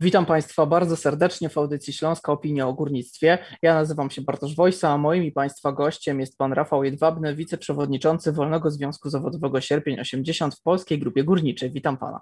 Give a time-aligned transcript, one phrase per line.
[0.00, 3.38] Witam Państwa bardzo serdecznie w audycji Śląska Opinia o Górnictwie.
[3.62, 8.32] Ja nazywam się Bartosz Wojsa, a moim i Państwa gościem jest Pan Rafał Jedwabny, wiceprzewodniczący
[8.32, 11.70] Wolnego Związku Zawodowego Sierpień 80 w Polskiej Grupie Górniczej.
[11.70, 12.20] Witam Pana.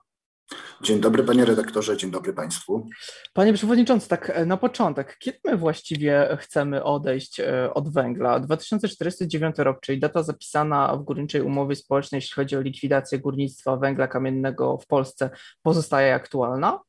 [0.82, 2.86] Dzień dobry panie redaktorze, dzień dobry państwu.
[3.32, 8.40] Panie przewodniczący, tak e, na początek, kiedy my właściwie chcemy odejść e, od węgla?
[8.40, 14.08] 2049 rok, czyli data zapisana w górniczej umowie społecznej, jeśli chodzi o likwidację górnictwa węgla
[14.08, 15.30] kamiennego w Polsce,
[15.62, 16.80] pozostaje aktualna?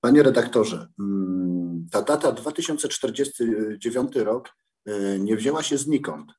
[0.00, 4.48] Panie redaktorze, mm, ta data 2049 rok
[4.86, 6.32] e, nie wzięła się znikąd.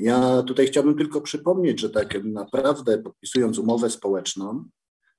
[0.00, 4.64] Ja tutaj chciałbym tylko przypomnieć, że tak naprawdę podpisując umowę społeczną,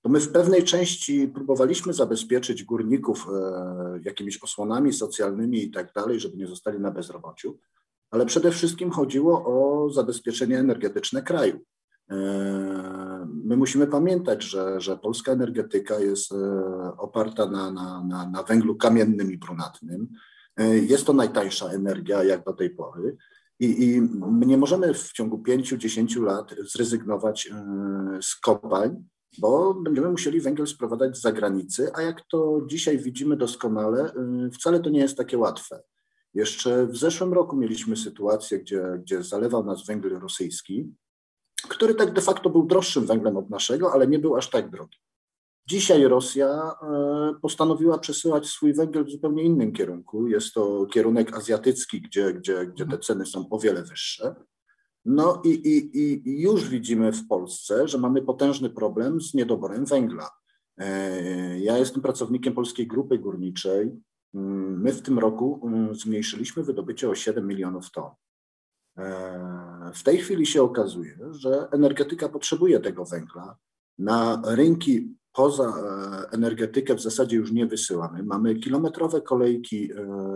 [0.04, 6.20] to my w pewnej części próbowaliśmy zabezpieczyć górników e, jakimiś osłonami socjalnymi i tak dalej,
[6.20, 7.60] żeby nie zostali na bezrobociu,
[8.12, 11.60] ale przede wszystkim chodziło o zabezpieczenie energetyczne kraju.
[12.14, 16.38] E, my musimy pamiętać, że, że polska energetyka jest e,
[16.98, 20.08] oparta na, na, na, na węglu kamiennym i brunatnym.
[20.90, 23.18] Jest to najtańsza energia jak do tej pory.
[23.60, 27.50] I, I, my nie możemy w ciągu 5-10 lat zrezygnować
[28.22, 29.04] z kopalń,
[29.38, 34.12] bo będziemy musieli węgiel sprowadzać z zagranicy, a jak to dzisiaj widzimy doskonale,
[34.54, 35.84] wcale to nie jest takie łatwe.
[36.34, 40.94] Jeszcze w zeszłym roku mieliśmy sytuację, gdzie, gdzie zalewał nas węgiel rosyjski,
[41.70, 44.98] który tak de facto był droższym węglem od naszego, ale nie był aż tak drogi.
[45.68, 46.72] Dzisiaj Rosja
[47.38, 50.28] y, postanowiła przesyłać swój węgiel w zupełnie innym kierunku.
[50.28, 54.36] Jest to kierunek azjatycki, gdzie, gdzie, gdzie te ceny są o wiele wyższe.
[55.06, 60.30] No i, i, i już widzimy w Polsce, że mamy potężny problem z niedoborem węgla.
[60.78, 63.92] E, ja jestem pracownikiem Polskiej Grupy Górniczej.
[64.34, 68.10] Mm, my w tym roku mm, zmniejszyliśmy wydobycie o 7 milionów ton.
[68.98, 73.58] E, w tej chwili się okazuje, że energetyka potrzebuje tego węgla.
[74.00, 78.24] Na rynki poza e, energetykę w zasadzie już nie wysyłamy.
[78.24, 79.90] Mamy kilometrowe kolejki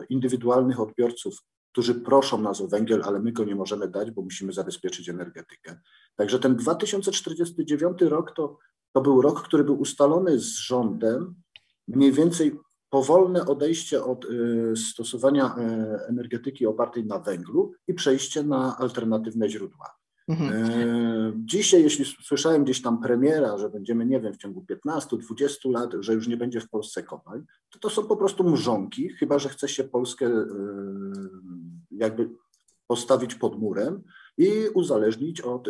[0.09, 1.43] indywidualnych odbiorców
[1.77, 5.79] którzy proszą nas o węgiel, ale my go nie możemy dać, bo musimy zabezpieczyć energetykę.
[6.15, 8.57] Także ten 2049 rok to,
[8.93, 11.35] to był rok, który był ustalony z rządem,
[11.87, 12.59] mniej więcej
[12.89, 19.97] powolne odejście od y, stosowania y, energetyki opartej na węglu i przejście na alternatywne źródła.
[20.27, 20.53] Mhm.
[20.53, 25.89] E, dzisiaj, jeśli słyszałem gdzieś tam premiera, że będziemy, nie wiem, w ciągu 15-20 lat,
[25.99, 29.49] że już nie będzie w Polsce kopalń, to to są po prostu mrzonki, chyba że
[29.49, 30.29] chce się Polskę
[31.91, 32.29] jakby
[32.87, 34.03] postawić pod murem
[34.37, 35.67] i uzależnić od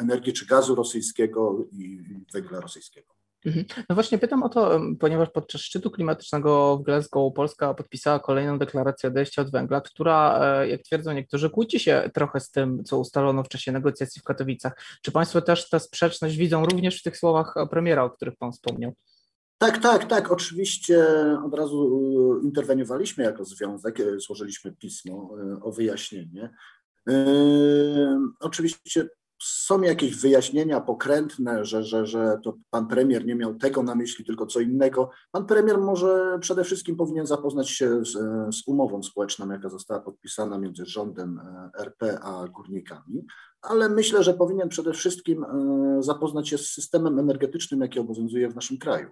[0.00, 2.02] energii czy gazu rosyjskiego i
[2.34, 3.17] węgla rosyjskiego.
[3.46, 3.64] Mhm.
[3.88, 9.08] No właśnie pytam o to, ponieważ podczas szczytu klimatycznego w Glasgow Polska podpisała kolejną deklarację
[9.08, 13.44] odejścia od węgla, która, e, jak twierdzą niektórzy, kłóci się trochę z tym, co ustalono
[13.44, 14.72] w czasie negocjacji w Katowicach.
[15.02, 18.92] Czy Państwo też tę sprzeczność widzą również w tych słowach premiera, o których Pan wspomniał?
[19.58, 20.32] Tak, tak, tak.
[20.32, 21.06] Oczywiście
[21.44, 22.00] od razu
[22.42, 25.30] e, interweniowaliśmy jako związek, e, złożyliśmy pismo
[25.62, 26.50] o wyjaśnienie.
[28.40, 29.08] Oczywiście
[29.42, 34.24] są jakieś wyjaśnienia pokrętne, że, że, że to pan premier nie miał tego na myśli,
[34.24, 35.10] tylko co innego.
[35.30, 38.12] Pan premier może przede wszystkim powinien zapoznać się z,
[38.56, 43.26] z umową społeczną, jaka została podpisana między rządem e, RP a górnikami,
[43.62, 48.54] ale myślę, że powinien przede wszystkim e, zapoznać się z systemem energetycznym, jaki obowiązuje w
[48.54, 49.10] naszym kraju.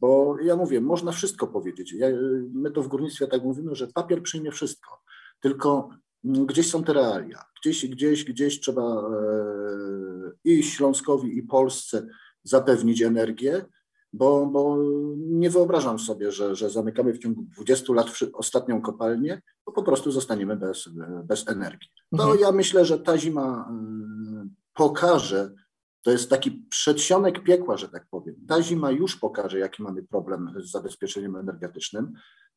[0.00, 1.92] Bo ja mówię, można wszystko powiedzieć.
[1.92, 2.06] Ja,
[2.54, 5.00] my to w górnictwie tak mówimy, że papier przyjmie wszystko.
[5.40, 5.88] Tylko
[6.24, 7.44] gdzieś są te realia.
[7.60, 12.06] Gdzieś, gdzieś, gdzieś trzeba e, i Śląskowi, i Polsce
[12.42, 13.64] zapewnić energię,
[14.12, 14.78] bo, bo
[15.16, 20.12] nie wyobrażam sobie, że, że zamykamy w ciągu 20 lat ostatnią kopalnię, bo po prostu
[20.12, 20.88] zostaniemy bez,
[21.24, 21.90] bez energii.
[22.16, 22.40] To mhm.
[22.40, 25.54] ja myślę, że ta zima e, pokaże,
[26.02, 28.34] to jest taki przedsionek piekła, że tak powiem.
[28.48, 32.12] Ta zima już pokaże, jaki mamy problem z zabezpieczeniem energetycznym.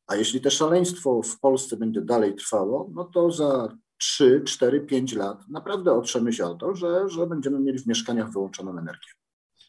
[0.07, 5.13] A jeśli to szaleństwo w Polsce będzie dalej trwało, no to za 3, 4, 5
[5.13, 9.09] lat naprawdę otrzemy się o to, że, że będziemy mieli w mieszkaniach wyłączoną energię.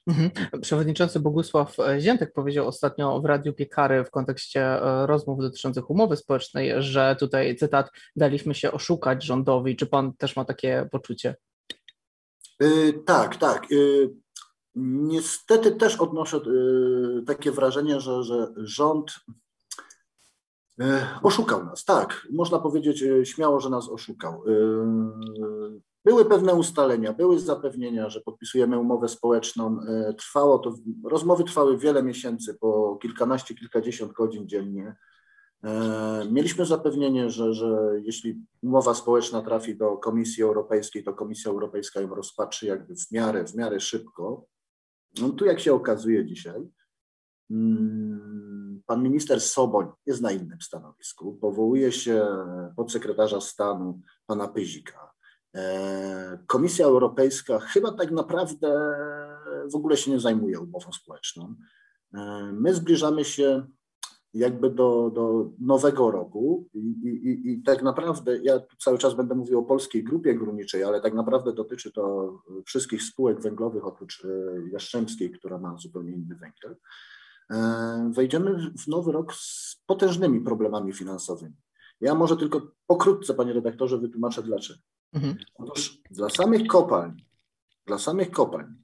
[0.06, 0.30] Mhm.
[0.60, 6.72] Przewodniczący Bogusław Ziętek powiedział ostatnio w Radiu Piekary w kontekście e, rozmów dotyczących umowy społecznej,
[6.82, 9.76] że tutaj, cytat, daliśmy się oszukać rządowi.
[9.76, 11.36] Czy pan też ma takie poczucie?
[12.60, 13.70] Yy, tak, tak.
[13.70, 14.14] Yy,
[14.74, 19.12] niestety też odnoszę yy, takie wrażenie, że, że rząd
[21.22, 22.26] oszukał nas, tak.
[22.32, 24.32] Można powiedzieć e, śmiało, że nas oszukał.
[24.32, 24.52] E,
[26.04, 29.78] były pewne ustalenia, były zapewnienia, że podpisujemy umowę społeczną.
[30.18, 30.74] Trwało to,
[31.04, 34.96] rozmowy trwały wiele miesięcy, po kilkanaście, kilkadziesiąt godzin dziennie.
[36.30, 42.14] Mieliśmy zapewnienie, że, że jeśli umowa społeczna trafi do Komisji Europejskiej, to Komisja Europejska ją
[42.14, 44.44] rozpatrzy jakby w miarę, w miarę szybko.
[45.20, 46.60] No tu jak się okazuje dzisiaj,
[47.50, 48.55] mm,
[48.86, 51.38] pan minister Soboń jest na innym stanowisku.
[51.40, 52.26] Powołuje się
[52.76, 55.12] podsekretarza stanu pana Pyzika.
[55.54, 58.68] E, Komisja Europejska chyba tak naprawdę
[59.72, 61.54] w ogóle się nie zajmuje umową społeczną.
[62.14, 63.66] E, my zbliżamy się
[64.34, 69.58] jakby do, do nowego roku I, i, i tak naprawdę ja cały czas będę mówił
[69.58, 72.34] o polskiej grupie górniczej, ale tak naprawdę dotyczy to
[72.66, 74.28] wszystkich spółek węglowych oprócz e,
[74.72, 76.76] Jastrzębskiej, która ma zupełnie inny węgiel.
[77.50, 81.56] E, wejdziemy w nowy rok z potężnymi problemami finansowymi.
[82.00, 84.80] Ja może tylko pokrótce, panie redaktorze, wytłumaczę dlaczego.
[85.12, 85.36] Mhm.
[85.54, 87.22] Otóż dla samych kopalń,
[87.86, 88.74] dla samych kopalń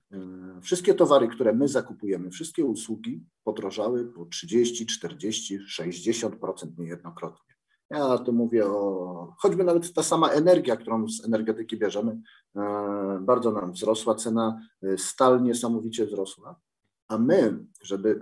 [0.62, 7.54] Wszystkie towary, które my zakupujemy, wszystkie usługi podrożały po 30, 40, 60% niejednokrotnie.
[7.90, 12.20] Ja tu mówię o, choćby nawet ta sama energia, którą z energetyki bierzemy,
[12.56, 16.60] e, bardzo nam wzrosła cena, e, stal niesamowicie wzrosła,
[17.08, 18.20] a my, żeby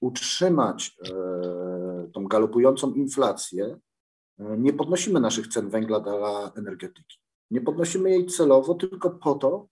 [0.00, 3.78] utrzymać e, tą galopującą inflację,
[4.38, 7.18] nie podnosimy naszych cen węgla dla energetyki.
[7.50, 9.68] Nie podnosimy jej celowo tylko po to,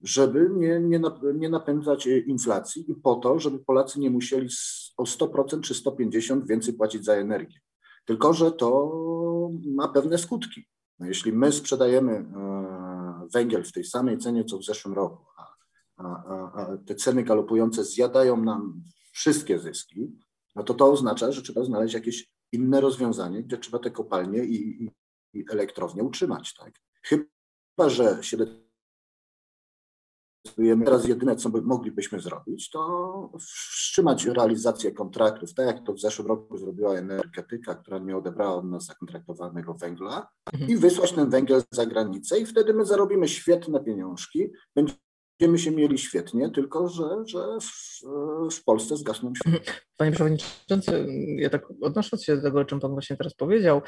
[0.00, 1.00] żeby nie, nie,
[1.34, 4.48] nie napędzać inflacji i po to, żeby Polacy nie musieli
[4.96, 7.60] o 100% czy 150% więcej płacić za energię.
[8.04, 8.90] Tylko, że to
[9.64, 10.66] ma pewne skutki.
[10.98, 15.44] No jeśli my sprzedajemy e, węgiel w tej samej cenie, co w zeszłym roku, a,
[15.96, 18.82] a, a te ceny galopujące zjadają nam
[19.18, 20.18] wszystkie zyski,
[20.54, 24.84] no to to oznacza, że trzeba znaleźć jakieś inne rozwiązanie, gdzie trzeba te kopalnie i,
[24.84, 24.90] i,
[25.34, 26.54] i elektrownie utrzymać.
[26.54, 26.72] Tak?
[27.02, 28.36] Chyba, że się
[30.84, 36.28] Teraz jedyne, co by moglibyśmy zrobić, to wstrzymać realizację kontraktów, tak jak to w zeszłym
[36.28, 40.70] roku zrobiła energetyka, która nie odebrała od nas zakontraktowanego węgla mhm.
[40.70, 45.07] i wysłać ten węgiel za granicę i wtedy my zarobimy świetne pieniążki, będziemy
[45.56, 48.00] się mieli świetnie, tylko że, że w,
[48.54, 49.58] w Polsce zgasną światło.
[49.58, 49.78] Mhm.
[49.96, 51.06] Panie Przewodniczący,
[51.36, 53.82] ja tak odnosząc się do tego, o czym Pan właśnie teraz powiedział,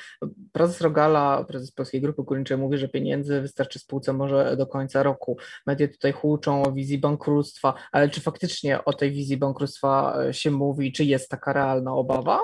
[0.52, 5.36] prezes Rogala, prezes Polskiej Grupy Górniczej mówi, że pieniędzy wystarczy spółce może do końca roku.
[5.66, 10.92] Media tutaj huczą o wizji bankructwa, ale czy faktycznie o tej wizji bankructwa się mówi,
[10.92, 12.40] czy jest taka realna obawa?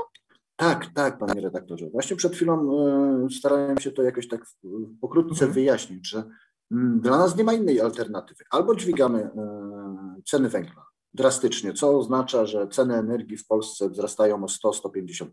[0.57, 1.91] Tak, tak, panie redaktorze.
[1.91, 2.79] Właśnie przed chwilą
[3.25, 4.47] e, starałem się to jakoś tak
[5.01, 5.53] pokrótce mhm.
[5.53, 6.25] wyjaśnić, że
[6.71, 8.45] dla nas nie ma innej alternatywy.
[8.51, 14.47] Albo dźwigamy e, ceny węgla, drastycznie, co oznacza, że ceny energii w Polsce wzrastają o
[14.47, 15.29] 100-150%.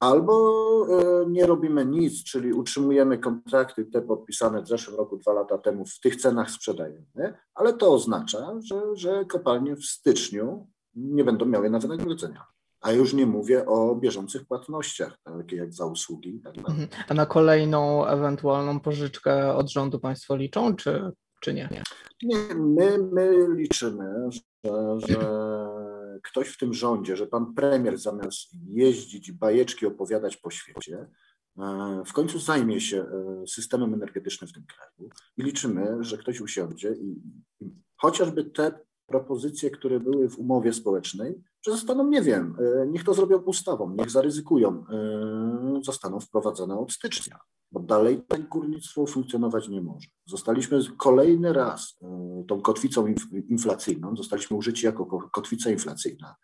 [0.00, 5.58] Albo e, nie robimy nic, czyli utrzymujemy kontrakty te podpisane w zeszłym roku, dwa lata
[5.58, 11.46] temu, w tych cenach sprzedajemy, ale to oznacza, że, że kopalnie w styczniu nie będą
[11.46, 12.55] miały na wynagrodzenia.
[12.86, 16.40] A już nie mówię o bieżących płatnościach, takie jak za usługi.
[16.44, 16.88] Tak mhm.
[17.08, 21.68] A na kolejną ewentualną pożyczkę od rządu Państwo liczą, czy czy nie?
[22.22, 24.40] Nie, my, my liczymy, że,
[25.08, 25.18] że
[26.22, 31.06] ktoś w tym rządzie, że pan premier zamiast jeździć bajeczki opowiadać po świecie,
[31.58, 36.40] e, w końcu zajmie się e, systemem energetycznym w tym kraju i liczymy, że ktoś
[36.40, 37.22] usiądzie i,
[37.60, 41.34] i chociażby te propozycje, które były w umowie społecznej,
[41.66, 44.84] że zostaną, nie wiem, e, niech to zrobią ustawą, niech zaryzykują,
[45.82, 47.38] zostaną wprowadzone od stycznia
[47.72, 50.08] bo dalej tak górnictwo funkcjonować nie może.
[50.26, 53.06] Zostaliśmy kolejny raz e, tą kotwicą
[53.48, 56.34] inflacyjną, zostaliśmy użyci jako kotwica inflacyjna,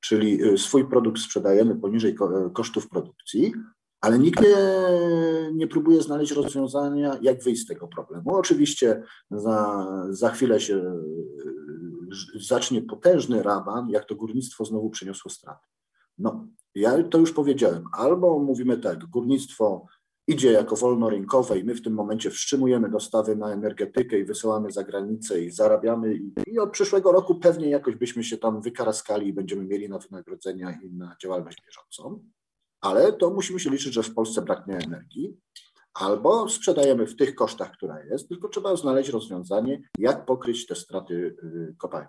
[0.00, 3.54] czyli e, swój produkt sprzedajemy poniżej e, kosztów produkcji,
[4.00, 4.56] ale nikt nie,
[5.54, 8.34] nie próbuje znaleźć rozwiązania, jak wyjść z tego problemu.
[8.34, 10.94] Oczywiście za, za chwilę się
[12.40, 15.66] zacznie potężny raban, jak to górnictwo znowu przyniosło straty.
[16.18, 17.84] No, ja to już powiedziałem.
[17.92, 19.86] Albo mówimy tak, górnictwo
[20.28, 24.84] idzie jako wolnorynkowe i my w tym momencie wstrzymujemy dostawy na energetykę i wysyłamy za
[24.84, 29.32] granicę i zarabiamy i, i od przyszłego roku pewnie jakoś byśmy się tam wykaraskali i
[29.32, 32.24] będziemy mieli na wynagrodzenia i na działalność bieżącą,
[32.80, 35.36] ale to musimy się liczyć, że w Polsce braknie energii,
[35.98, 41.14] albo sprzedajemy w tych kosztach, która jest, tylko trzeba znaleźć rozwiązanie, jak pokryć te straty
[41.14, 42.08] y, kopalni.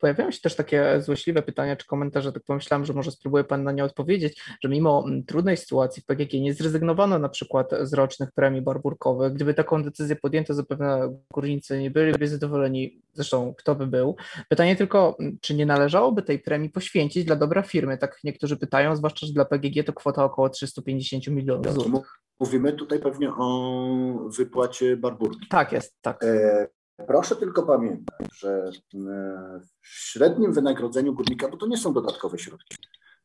[0.00, 3.72] Pojawiają się też takie złośliwe pytania czy komentarze, tak pomyślałem, że może spróbuję Pan na
[3.72, 8.32] nie odpowiedzieć, że mimo mm, trudnej sytuacji w PGG nie zrezygnowano na przykład z rocznych
[8.32, 9.32] premii barburkowych.
[9.32, 14.16] Gdyby taką decyzję podjęto, zapewne górnicy nie byliby zadowoleni, zresztą kto by był.
[14.48, 17.98] Pytanie tylko, mm, czy nie należałoby tej premii poświęcić dla dobra firmy?
[17.98, 22.19] Tak niektórzy pytają, zwłaszcza, że dla PGG to kwota około 350 milionów złotych.
[22.40, 25.48] Mówimy tutaj pewnie o wypłacie barburki.
[25.48, 26.24] Tak jest, tak.
[26.24, 26.66] E
[27.06, 32.76] Proszę tylko pamiętać, że e, w średnim wynagrodzeniu górnika, bo to nie są dodatkowe środki,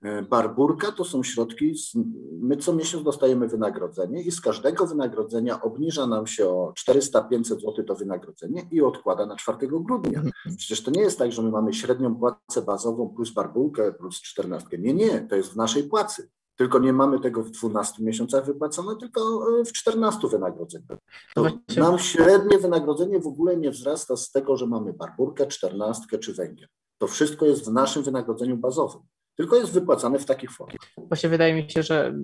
[0.06, 1.74] E, barburka to są środki,
[2.42, 7.84] my co miesiąc dostajemy wynagrodzenie i z każdego wynagrodzenia obniża nam się o 400-500 zł
[7.88, 10.22] to wynagrodzenie i odkłada na 4 grudnia.
[10.58, 14.78] Przecież to nie jest tak, że my mamy średnią płacę bazową plus barburkę plus 14.
[14.78, 16.30] Nie, nie, to jest w naszej płacy.
[16.56, 21.00] Tylko nie mamy tego w 12 miesiącach wypłacone, tylko e, w 14 wynagrodzeniach.
[21.78, 26.68] nam średnie wynagrodzenie w ogóle nie wzrasta z tego, że mamy barburkę, 14 czy węgiel.
[26.98, 29.02] To wszystko jest w naszym wynagrodzeniu bazowym
[29.36, 30.76] tylko jest wypłacane w takich formach.
[30.98, 32.16] Właśnie wydaje mi się, że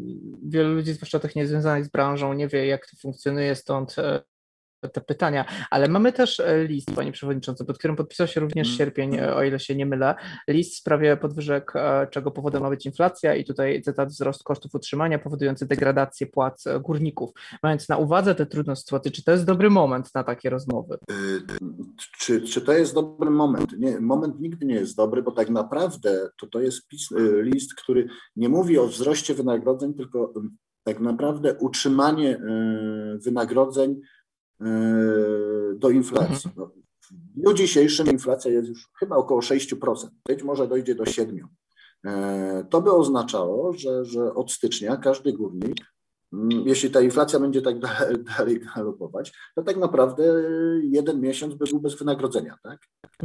[0.44, 4.24] wielu ludzi, zwłaszcza tych niezwiązanych z branżą, nie wie, jak to funkcjonuje, stąd e,
[4.90, 8.78] te pytania, ale mamy też e, list, Panie Przewodniczący, pod którym podpisał się również mm.
[8.78, 10.16] sierpień, e, o ile się nie mylę.
[10.48, 14.76] List w sprawie podwyżek, e, czego powodem ma być inflacja i tutaj cytat wzrost kosztów
[14.76, 17.32] utrzymania powodujący degradację płac górników.
[17.64, 20.98] Mając na uwadze te trudne sytuacje, czy to jest dobry moment na takie rozmowy?
[22.18, 23.80] Czy, czy to jest dobry moment?
[23.80, 27.10] Nie, moment nigdy nie jest dobry, bo tak naprawdę to, to jest pis,
[27.42, 30.34] list, który nie mówi o wzroście wynagrodzeń, tylko
[30.84, 32.42] tak naprawdę utrzymanie
[33.26, 34.02] wynagrodzeń
[35.76, 36.50] do inflacji.
[36.50, 36.54] Mhm.
[36.56, 41.46] No, w dniu dzisiejszym inflacja jest już chyba około 6%, być może dojdzie do 7%.
[42.06, 45.76] E, to by oznaczało, że, że od stycznia każdy górnik,
[46.34, 47.80] mm, jeśli ta inflacja będzie tak
[48.38, 50.24] dalej galopować, to tak naprawdę
[50.82, 52.80] jeden miesiąc by był bez wynagrodzenia, tak?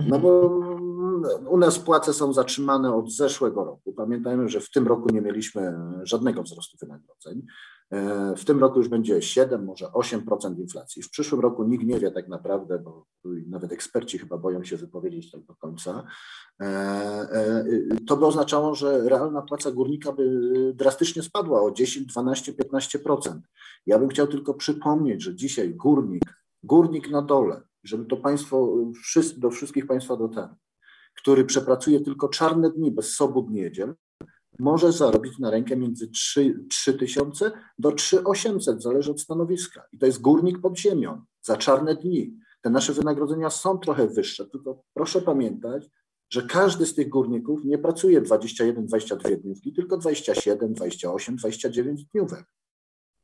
[0.09, 3.93] No bo mm, u nas płace są zatrzymane od zeszłego roku.
[3.93, 7.43] Pamiętajmy, że w tym roku nie mieliśmy żadnego wzrostu wynagrodzeń.
[7.90, 11.02] E, w tym roku już będzie 7, może 8% inflacji.
[11.02, 15.31] W przyszłym roku nikt nie wie tak naprawdę, bo nawet eksperci chyba boją się wypowiedzieć
[15.31, 16.07] tak do końca.
[16.61, 17.64] E, e,
[18.07, 23.40] to by oznaczało, że realna płaca górnika by drastycznie spadła o 10, 12, 15%.
[23.87, 26.25] Ja bym chciał tylko przypomnieć, że dzisiaj górnik,
[26.62, 28.76] górnik na dole, żeby to państwo,
[29.37, 30.57] do wszystkich państwa dotarło,
[31.16, 33.95] który przepracuje tylko czarne dni bez sobot niedziel,
[34.58, 39.82] może zarobić na rękę między 3, 3 tysiące do 3800, zależy od stanowiska.
[39.92, 42.38] I to jest górnik pod ziemią za czarne dni.
[42.62, 45.88] Te nasze wynagrodzenia są trochę wyższe, tylko proszę pamiętać,
[46.30, 52.44] że każdy z tych górników nie pracuje 21-22 dniówki, tylko 27, 28, 29 dniówek.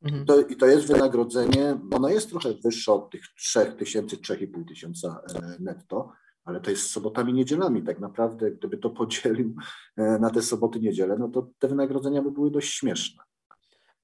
[0.02, 0.26] Mhm.
[0.26, 5.56] To, I to jest wynagrodzenie, ono jest trochę wyższe od tych 3000, 3500 tysiąca e,
[5.60, 6.12] netto,
[6.44, 7.82] ale to jest sobotami, niedzielami.
[7.82, 9.54] Tak naprawdę, gdyby to podzielił
[9.96, 13.22] e, na te soboty, niedzielę, no to te wynagrodzenia by były dość śmieszne.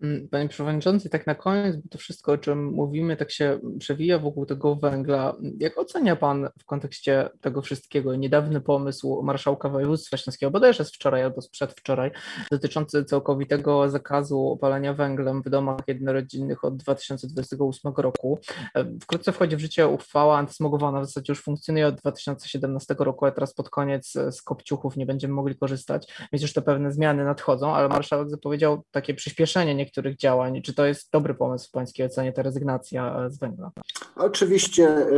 [0.02, 4.18] Mm, panie Przewodniczący, tak na koniec, bo to wszystko, o czym mówimy, tak się przewija
[4.18, 5.36] wokół tego węgla.
[5.58, 11.22] Jak ocenia Pan w kontekście tego wszystkiego niedawny pomysł marszałka województwa śląskiego, bodajże z wczoraj
[11.22, 12.10] albo z przedwczoraj,
[12.50, 18.38] dotyczący całkowitego zakazu palenia węglem w domach jednorodzinnych od 2028 roku.
[18.74, 23.30] E, wkrótce wchodzi w życie uchwała antysmogowana, w zasadzie już funkcjonuje od 2017 roku, a
[23.30, 27.74] teraz pod koniec z kopciuchów nie będziemy mogli korzystać, więc już te pewne zmiany nadchodzą,
[27.74, 30.62] ale marszałek zapowiedział takie przyspieszenie niektórych działań.
[30.62, 33.70] Czy to jest dobry pomysł w Pańskiej ocenie, ta rezygnacja e, z węgla?
[34.16, 35.08] Oczywiście e,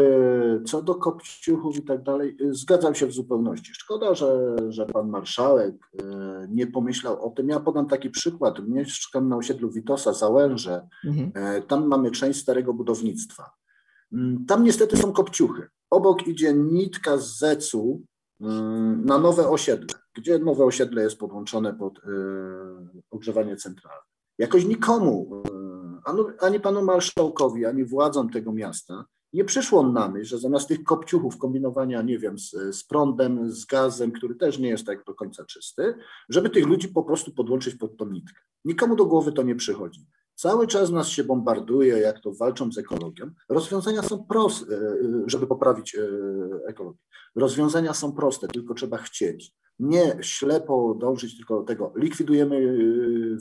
[0.67, 3.75] co do kopciuchów i tak dalej, e, zgadzam się w zupełności.
[3.75, 5.75] Szkoda, że, że pan marszałek
[6.49, 7.49] nie pomyślał o tym.
[7.49, 8.69] Ja podam taki przykład.
[8.69, 10.89] Mieszkam na osiedlu Witosa, Załęże.
[11.05, 11.33] Mhm.
[11.63, 13.51] Tam mamy część starego budownictwa.
[14.13, 15.69] Mm, tam niestety są kopciuchy.
[15.91, 18.03] Obok idzie nitka z zecu
[18.41, 22.01] mm, na nowe osiedle, gdzie nowe osiedle jest podłączone pod
[23.11, 24.10] ogrzewanie centralne.
[24.41, 25.43] Jakoś nikomu,
[26.07, 30.85] e, ani panu marszałkowi, ani władzom tego miasta nie przyszło na myśl, że zamiast tych
[30.85, 35.15] kopciuchów kombinowania, nie wiem, z, z, prądem, z gazem, który też nie jest tak do
[35.15, 35.95] końca czysty,
[36.29, 38.41] żeby tych ludzi po prostu podłączyć pod tą nitkę.
[38.65, 40.07] Nikomu do głowy to nie przychodzi.
[40.35, 43.31] Cały czas nas się bombarduje, jak to walczą z ekologią.
[43.49, 46.09] Rozwiązania są proste, e, żeby poprawić e,
[46.67, 46.99] ekologię.
[47.37, 49.53] Rozwiązania są proste, tylko trzeba chcieć.
[49.79, 52.79] Nie ślepo dążyć tylko do tego, likwidujemy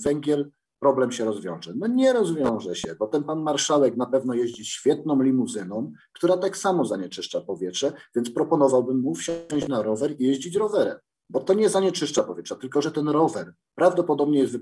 [0.05, 1.73] węgiel, problem się rozwiąże.
[1.75, 6.57] No nie rozwiąże się, bo ten pan marszałek na pewno jeździ świetną limuzyną, która tak
[6.57, 10.97] samo zanieczyszcza powietrze, więc proponowałbym mu wsiąść na rower i jeździć rowerem.
[11.29, 14.57] Bo to nie zanieczyszcza powietrza, tylko że ten rower prawdopodobnie jest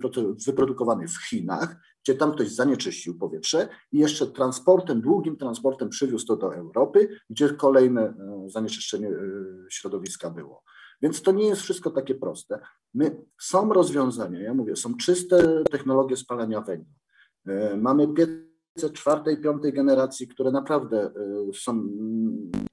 [0.46, 6.36] wyprodukowany w Chinach, gdzie tam ktoś zanieczyścił powietrze i jeszcze transportem, długim transportem przywiózł to
[6.36, 8.14] do Europy, gdzie kolejne e,
[8.50, 9.12] zanieczyszczenie e,
[9.70, 10.64] środowiska było.
[11.02, 12.60] Więc to nie jest wszystko takie proste.
[12.94, 16.94] My, są rozwiązania, ja mówię, są czyste technologie spalania węgla.
[17.48, 21.12] E, mamy piece czwartej, piątej generacji, które naprawdę e,
[21.54, 21.88] są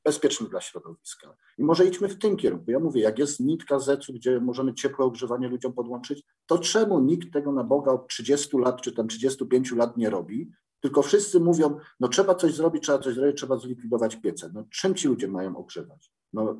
[0.04, 1.36] bezpieczne dla środowiska.
[1.58, 2.70] I może idźmy w tym kierunku.
[2.70, 7.32] Ja mówię, jak jest nitka zecu, gdzie możemy ciepłe ogrzewanie ludziom podłączyć, to czemu nikt
[7.32, 10.50] tego na Boga od 30 lat czy tam 35 lat nie robi?
[10.80, 14.50] Tylko wszyscy mówią, no trzeba coś zrobić, trzeba coś zrobić, trzeba zlikwidować piece.
[14.54, 16.12] No czym ci ludzie mają ogrzewać?
[16.32, 16.56] No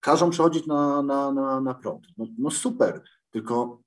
[0.00, 2.06] każą przechodzić na, na, na, na prąd.
[2.18, 3.82] No, no super, tylko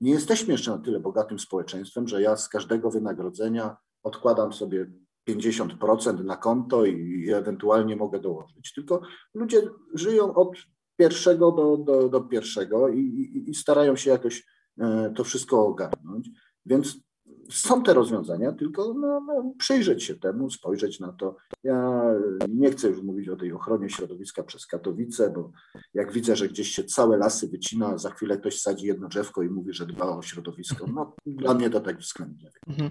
[0.00, 4.90] nie jesteśmy jeszcze na tyle bogatym społeczeństwem, że ja z każdego wynagrodzenia odkładam sobie
[5.28, 8.72] 50% na konto i ewentualnie mogę dołożyć.
[8.74, 9.00] Tylko
[9.34, 9.62] ludzie
[9.94, 10.56] żyją od
[10.96, 14.46] pierwszego do, do, do pierwszego i, i, i starają się jakoś
[14.80, 16.30] e, to wszystko ogarnąć.
[16.66, 17.07] Więc
[17.50, 21.36] są te rozwiązania, tylko no, no, przyjrzeć się temu, spojrzeć na to.
[21.64, 22.04] Ja
[22.48, 25.52] nie chcę już mówić o tej ochronie środowiska przez Katowice, bo
[25.94, 29.48] jak widzę, że gdzieś się całe lasy wycina, za chwilę ktoś sadzi jedno drzewko i
[29.48, 32.50] mówi, że dba o środowisko, no dla mnie to tak względnie.
[32.68, 32.90] Mhm.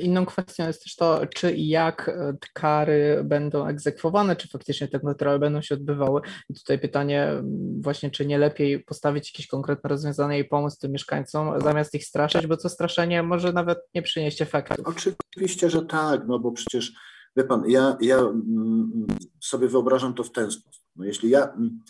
[0.00, 2.10] Inną kwestią jest też to, czy i jak
[2.52, 6.20] kary będą egzekwowane, czy faktycznie te kontrole będą się odbywały.
[6.48, 7.42] I tutaj pytanie
[7.80, 12.46] właśnie, czy nie lepiej postawić jakieś konkretne rozwiązanie i pomóc tym mieszkańcom, zamiast ich straszyć,
[12.46, 14.82] bo to straszenie może nawet nie przynieść efektu.
[14.84, 16.92] Oczywiście, że tak, no bo przecież,
[17.36, 19.06] wie pan, ja, ja mm,
[19.40, 20.82] sobie wyobrażam to w ten sposób.
[20.96, 21.80] No jeśli ja mm,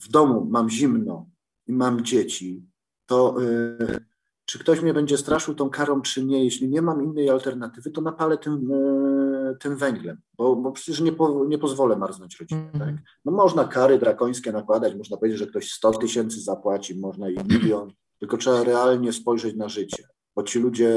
[0.00, 1.26] w domu mam zimno
[1.66, 2.66] i mam dzieci,
[3.06, 4.00] to yy,
[4.44, 6.44] czy ktoś mnie będzie straszył tą karą, czy nie?
[6.44, 11.12] Jeśli nie mam innej alternatywy, to napalę tym, yy, tym węglem, bo, bo przecież nie,
[11.12, 12.70] po, nie pozwolę marznąć rodzinie.
[12.74, 12.88] Mm.
[12.88, 13.04] Tak?
[13.24, 17.92] No można kary drakońskie nakładać, można powiedzieć, że ktoś 100 tysięcy zapłaci, można i milion,
[18.18, 20.94] tylko trzeba realnie spojrzeć na życie bo ci ludzie,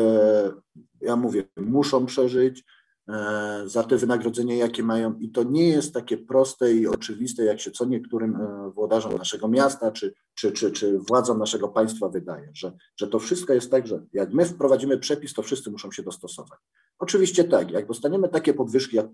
[1.02, 2.64] ja mówię, muszą przeżyć
[3.10, 7.60] e, za te wynagrodzenie, jakie mają, i to nie jest takie proste i oczywiste, jak
[7.60, 12.50] się co niektórym e, włodarzom naszego miasta czy, czy, czy, czy władzom naszego państwa wydaje,
[12.54, 16.04] że, że to wszystko jest tak, że jak my wprowadzimy przepis, to wszyscy muszą się
[16.04, 16.60] dostosować.
[17.00, 19.10] Oczywiście tak, jak dostaniemy takie podwyżki jak e,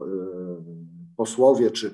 [1.18, 1.92] posłowie czy,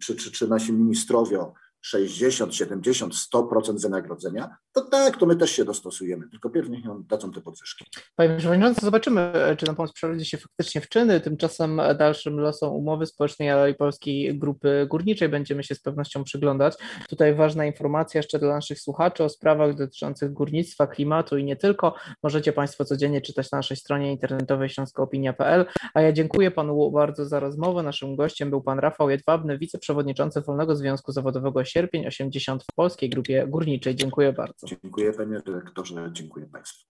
[0.00, 1.40] czy, czy, czy nasi ministrowie
[1.82, 7.04] 60, 70, 100% wynagrodzenia, to tak, to my też się dostosujemy, tylko pierw niech nam
[7.08, 7.84] dadzą te podwyżki.
[8.16, 11.20] Panie Przewodniczący, zobaczymy, czy ten pomoc przerodzi się faktycznie w czyny.
[11.20, 16.74] Tymczasem dalszym losom umowy społecznej Alei Polskiej Grupy Górniczej będziemy się z pewnością przyglądać.
[17.08, 21.94] Tutaj ważna informacja jeszcze dla naszych słuchaczy o sprawach dotyczących górnictwa, klimatu i nie tylko.
[22.22, 27.40] Możecie Państwo codziennie czytać na naszej stronie internetowej śląskoopinia.pl, a ja dziękuję Panu bardzo za
[27.40, 27.82] rozmowę.
[27.82, 33.46] Naszym gościem był Pan Rafał Jedwabny, wiceprzewodniczący Wolnego Związku Zawodowego sierpień 80 w polskiej grupie
[33.48, 33.94] górniczej.
[33.94, 34.66] Dziękuję bardzo.
[34.66, 36.86] Dziękuję panie dyrektorze, dziękuję państwu.